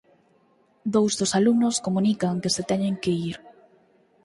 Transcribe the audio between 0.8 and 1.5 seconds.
Dous dos